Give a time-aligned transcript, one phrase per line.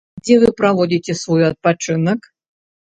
[0.23, 2.19] Дзе вы праводзіце свой адпачынак?